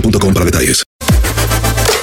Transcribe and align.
boostmobile.com 0.00 0.34
para 0.34 0.44
detalles. 0.44 0.84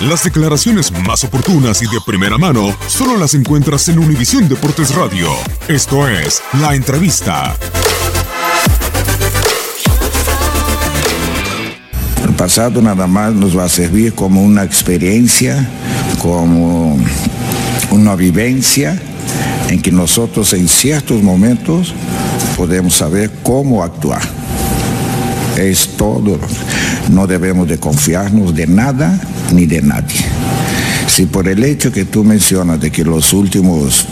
Las 0.01 0.23
declaraciones 0.23 0.91
más 0.91 1.23
oportunas 1.23 1.81
y 1.81 1.85
de 1.85 1.99
primera 2.05 2.37
mano 2.37 2.75
solo 2.87 3.17
las 3.17 3.35
encuentras 3.35 3.87
en 3.87 3.99
Univisión 3.99 4.49
Deportes 4.49 4.93
Radio. 4.95 5.29
Esto 5.67 6.07
es 6.07 6.41
La 6.59 6.75
Entrevista. 6.75 7.55
El 12.25 12.33
pasado 12.35 12.81
nada 12.81 13.07
más 13.07 13.33
nos 13.33 13.57
va 13.57 13.65
a 13.65 13.69
servir 13.69 14.13
como 14.13 14.43
una 14.43 14.63
experiencia, 14.63 15.69
como 16.19 16.97
una 17.91 18.15
vivencia 18.15 18.99
en 19.69 19.81
que 19.81 19.91
nosotros 19.91 20.51
en 20.53 20.67
ciertos 20.67 21.21
momentos 21.21 21.93
podemos 22.57 22.95
saber 22.95 23.31
cómo 23.41 23.83
actuar. 23.83 24.21
Es 25.57 25.89
todo. 25.97 26.39
No 27.09 27.27
debemos 27.27 27.67
de 27.67 27.79
confiarnos 27.79 28.55
de 28.55 28.67
nada 28.67 29.19
ni 29.51 29.65
de 29.65 29.81
nadie. 29.81 30.25
Si 31.07 31.25
por 31.25 31.47
el 31.47 31.63
hecho 31.63 31.91
que 31.91 32.05
tú 32.05 32.23
mencionas 32.23 32.79
de 32.79 32.91
que 32.91 33.03
los 33.03 33.33
últimos 33.33 34.05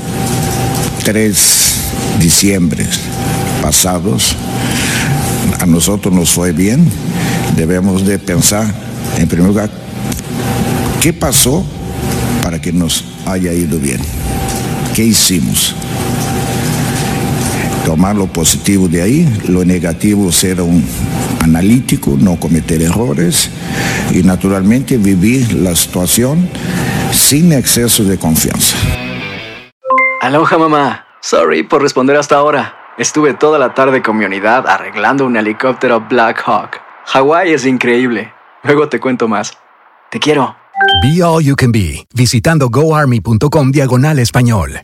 tres 1.03 1.75
diciembres 2.19 2.87
pasados 3.61 4.35
a 5.59 5.65
nosotros 5.65 6.13
nos 6.13 6.31
fue 6.31 6.51
bien, 6.51 6.85
debemos 7.55 8.05
de 8.05 8.19
pensar, 8.19 8.65
en 9.17 9.27
primer 9.27 9.47
lugar, 9.47 9.71
¿qué 11.01 11.13
pasó 11.13 11.65
para 12.43 12.61
que 12.61 12.71
nos 12.71 13.03
haya 13.25 13.51
ido 13.53 13.79
bien? 13.79 13.99
¿Qué 14.93 15.05
hicimos? 15.05 15.75
Tomar 17.91 18.15
lo 18.15 18.27
positivo 18.27 18.87
de 18.87 19.01
ahí, 19.01 19.27
lo 19.49 19.65
negativo 19.65 20.31
ser 20.31 20.61
un 20.61 20.81
analítico, 21.43 22.15
no 22.17 22.39
cometer 22.39 22.81
errores 22.81 23.51
y 24.13 24.23
naturalmente 24.23 24.95
vivir 24.95 25.51
la 25.51 25.75
situación 25.75 26.47
sin 27.11 27.51
exceso 27.51 28.05
de 28.05 28.17
confianza. 28.17 28.77
Aloha 30.21 30.57
mamá. 30.57 31.05
Sorry 31.19 31.63
por 31.63 31.81
responder 31.81 32.15
hasta 32.15 32.37
ahora. 32.37 32.77
Estuve 32.97 33.33
toda 33.33 33.59
la 33.59 33.73
tarde 33.73 34.01
con 34.01 34.17
mi 34.17 34.23
unidad 34.23 34.69
arreglando 34.69 35.25
un 35.25 35.35
helicóptero 35.35 35.99
Black 36.09 36.41
Hawk. 36.45 36.79
Hawái 37.07 37.51
es 37.51 37.65
increíble. 37.65 38.31
Luego 38.63 38.87
te 38.87 39.01
cuento 39.01 39.27
más. 39.27 39.57
Te 40.09 40.17
quiero. 40.17 40.55
Be 41.03 41.21
All 41.21 41.43
You 41.43 41.57
Can 41.57 41.73
Be, 41.73 42.05
visitando 42.15 42.69
goarmy.com 42.69 43.71
diagonal 43.71 44.17
español. 44.19 44.83